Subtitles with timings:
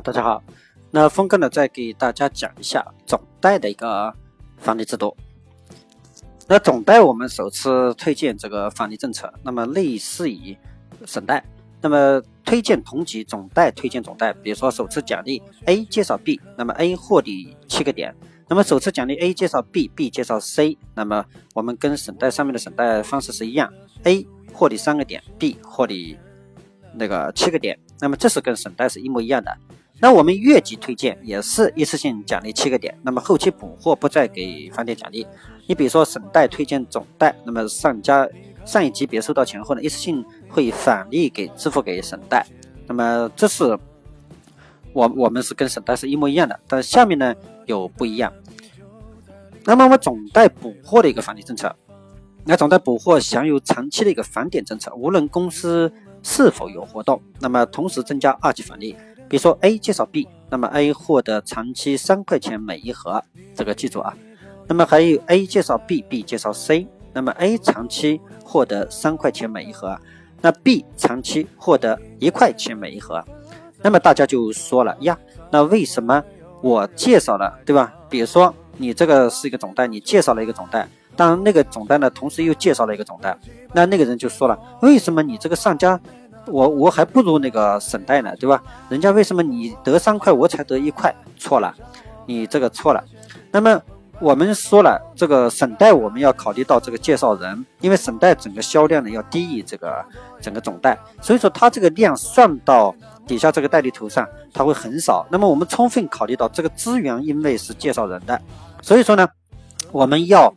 [0.00, 0.40] 大家好，
[0.92, 4.14] 那峰哥呢再给大家讲一下总代的一个
[4.56, 5.16] 返利制度。
[6.46, 10.56] 那总代我们首次推荐这个返利政策，那么类似于
[11.04, 11.44] 省代，
[11.80, 18.14] 那么推荐同级总代推荐总代，比如说首次奖励 A 介绍 B，那么 A 获利七个点，
[18.46, 21.24] 那么首次奖励 A 介绍 B，B 介绍 C，那么
[21.54, 23.72] 我们跟省代上面的省代方式是一样
[24.04, 26.16] ，A 获利三个点，B 获利。
[26.94, 29.56] 那个七个点，那么这是跟省代是一模一样的。
[30.00, 35.26] 那我们越级推荐也是一次性奖励七个点，那么后期补货不再给返点奖励。
[35.66, 38.28] 你比如说省贷推荐总贷，那么上家
[38.64, 42.46] 上一级别收到钱后呢，一次性会返利给支付给省贷。
[42.86, 43.76] 那么这是
[44.92, 47.34] 我我们是跟省代是一模一样的，但下面呢
[47.66, 48.32] 有不一样。
[49.64, 51.74] 那么我们总代补货的一个返利政策，
[52.44, 55.92] 那总代补货享有长期的一个返点政策，无论公司。
[56.20, 57.22] 是否有活动？
[57.38, 58.94] 那么同时增加二级返利，
[59.28, 63.22] 比如说 A 介绍 B，那么 A 获得长期三块钱每一盒，
[63.54, 64.16] 这个记住啊。
[64.66, 69.98] 那么还有 A 介绍 B，B 介绍 C，那么 A 长期获得三块钱每一盒，
[70.40, 73.24] 那 B 长期获得一块钱每一盒。
[73.82, 75.18] 那么大家就说了呀，
[75.50, 76.22] 那为什么
[76.60, 77.94] 我介绍了，对吧？
[78.10, 80.88] 比如说你这个是一个总代，你介绍了一个总代。
[81.16, 83.36] 当那个总代呢，同时又介绍了一个总代，
[83.72, 85.98] 那那个人就说了，为什么你这个上家，
[86.50, 88.62] 我我还不如那个省贷呢，对吧？
[88.88, 91.14] 人家为什么你得三块，我才得一块？
[91.36, 91.74] 错了，
[92.26, 93.04] 你这个错了。
[93.50, 93.80] 那么
[94.20, 100.04] 我们说了，这个省贷我们要考虑到这个介绍人，因为省贷整个销量呢要低于这个
[100.40, 102.94] 整个总贷，所以说它这个量算到
[103.26, 105.26] 底下这个代理头上，它会很少。
[105.30, 108.40] 那么我们充分考虑到这个资源，因为是介绍人的，
[108.82, 109.28] 所以说呢，
[109.92, 110.52] 我们要。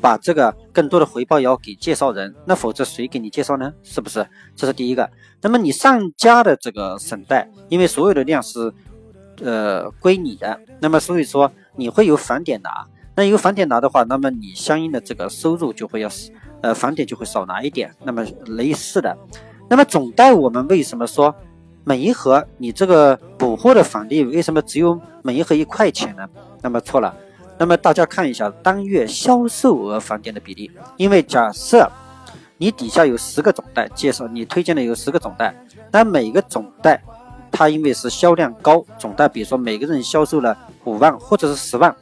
[0.00, 3.72] 把这个更多的回报要给介绍人，那否则谁给你介绍呢？
[3.82, 4.26] 是不是？
[4.54, 5.08] 这是第一个。
[5.40, 8.72] 那么你上家的这个省贷，因为所有的量是，
[9.42, 12.86] 呃，归你的，那么所以说你会有返点拿。
[13.16, 16.08] 那有返点拿的话，那么你相应的这个收入就会要，
[16.60, 17.92] 呃，返点就会少拿一点。
[18.04, 19.16] 那么类似的，
[19.68, 21.34] 那么总贷我们为什么说
[21.82, 26.28] 每一盒你这个补货的返利为什么只有每一盒一块钱呢？
[26.62, 27.12] 那么错了。
[27.58, 31.90] 那么大家看一下当月销售额返点的比例，因为假设
[32.56, 35.54] 你底下有十个总代介绍，你推荐的有十个总代，
[35.90, 37.02] 那每个总代
[37.50, 41.94] 它因为是销量高，总代比如说每个人销售了五万或者是十万，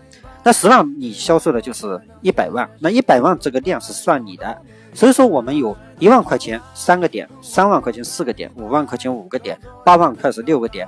[0.42, 4.56] 那十万你销售的就是一百万，那一百万这个量是算你的，
[4.92, 10.86] 所以说我们有一万块钱三个点，三万块钱四个点，五万块钱五个点，八万块是六个点。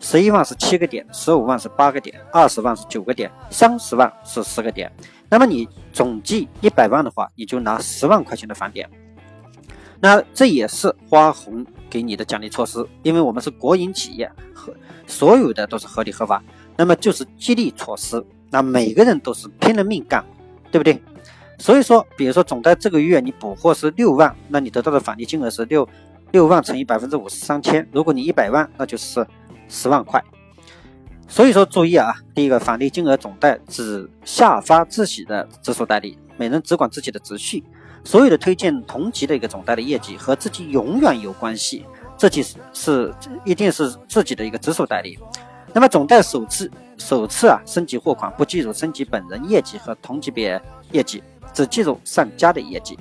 [0.00, 4.92] 十一万是七个点，十五万是八个点，二十万是九个点，三十万是十个点。
[5.30, 8.88] 那么你总计一百万的话，你就拿十万块钱的返点。
[10.00, 14.74] 那这也是花红给你的奖励措施，因为我们是国营企业，和
[15.06, 16.42] 所有的都是合理合法。
[16.76, 20.22] 那么就是激励措施，那每个人都是拼了命干，
[20.70, 21.00] 对不对？
[21.58, 25.88] 所以说，比如说总在这个月你补货是六万，那你得到的返利金额是六
[26.32, 27.88] 六万乘以百分之五十三千。
[27.90, 29.26] 如果你一百万，那就是。
[29.68, 30.22] 十万块，
[31.26, 37.64] 所以说注意啊，第一个返利金额总代只下发自己的直属代理，每人只管自己的直系，
[38.04, 41.84] 所有的推荐同级的一个总代的业绩和自己永远有关系，
[42.16, 43.12] 自己是
[43.44, 45.18] 一定是自己的一个直属代理。
[45.72, 50.60] 那么总代首次首次啊升级货款不计入升级本人业绩和同级别
[50.92, 51.22] 业绩，
[51.52, 52.98] 只计入上家的业绩。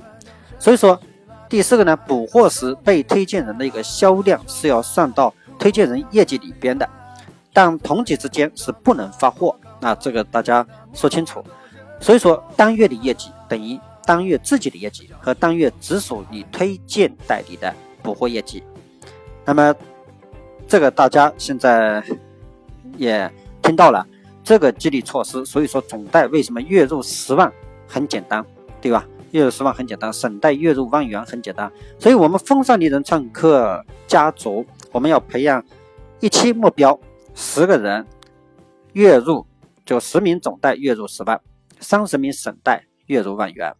[0.57, 0.99] 所以说
[1.47, 5.31] 第四个呢，补货时被推荐人的一个销量是要算到。
[5.63, 6.85] 推荐人业绩里边的，
[7.53, 11.41] 但同级之间是不能发货，那这个大家说清楚。
[12.01, 18.61] 所以说，当月的业绩等于当月自己的业绩和当月直属你推荐代理的补货业绩。
[19.45, 19.73] 那么，
[20.67, 22.03] 这个大家现在
[22.97, 23.31] 也
[23.61, 24.05] 听到了
[24.43, 25.45] 这个激励措施。
[25.45, 27.49] 所以说，总代为什么月入十万
[27.87, 28.45] 很简单，
[28.81, 29.07] 对吧？
[29.31, 31.71] 月入十万很简单，省代月入万元很简单。
[31.97, 34.65] 所以，我们风尚丽人创客家族。
[34.93, 35.65] 我们要培养
[36.19, 36.97] 一期目标
[37.33, 38.05] 十个人，
[38.93, 39.43] 月入
[39.83, 41.41] 就十名总代月入十万，
[41.79, 43.73] 三十名省代月入万元。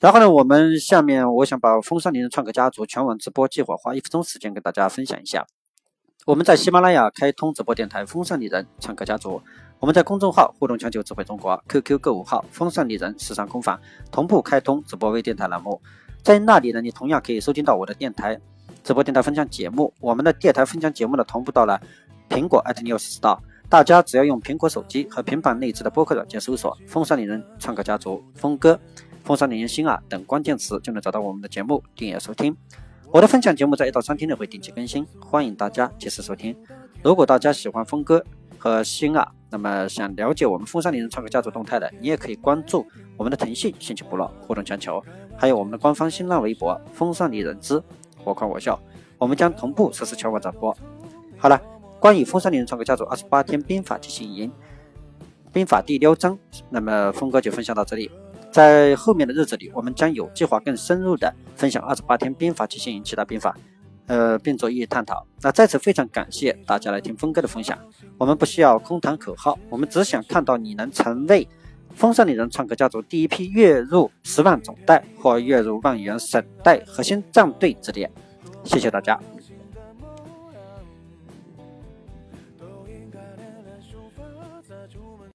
[0.00, 5.46] 然后呢，我们下面我想把风尚利人创客家族全网直播计划花一分钟时间跟大家分享一下。
[6.26, 9.40] 我们在喜马拉雅开通直播电台风尚利人创客家族，
[9.78, 13.80] 我们在公众号互动全球智慧中国 QQ 购物号风尚利人时尚工坊
[14.10, 15.80] 同步开通直播微电台栏目，
[16.24, 18.40] 在那里呢，你同样可以收听到我的电台。
[18.84, 21.80] 直播电台分享节目，我们的电台分享节目呢同步到了
[22.28, 28.78] 苹果 @news Store，大家只要用苹果手机和平板内置的播客软件搜索“风尚丽人创客家族”、“峰哥”、
[29.24, 32.54] “风尚丽人心啊”等关键词，就能找到我们的节目，订阅收听。
[33.10, 36.54] 我的分享节目在一到三天内会定期更新，欢迎大家及时收听。
[37.02, 38.22] 如果大家喜欢峰哥
[38.58, 45.02] 和星啊，那么想了解我们风尚丽人创客家族动态的，你也可以关注我们的腾讯兴趣部落互动全球，
[45.38, 47.82] 还有我们的官方新浪微博风尚丽人之
[48.24, 48.78] 我夸我笑，
[49.18, 50.76] 我们将同步实时全网转播。
[51.36, 51.60] 好了，
[52.00, 54.50] 关于风尚丽人创客家族二十八天兵法提醒营，
[55.52, 56.38] 兵法第六章，
[56.70, 58.10] 那么峰哥就分享到这里。
[58.50, 63.56] 在后面的日子里，我们将有计划更深入的分享二十八天兵法提醒营其他兵法。
[64.06, 65.26] 呃，并做一一探讨。
[65.40, 67.78] 那在此非常感谢大家来听峰哥的分享。
[68.18, 71.48] 我们不需要空谈口号，我们只想看到你能成为
[71.94, 78.10] 风尚丽人创客家族第一批月入十万总代或月入万元省代核心战队之列。
[78.64, 79.18] 谢谢大家。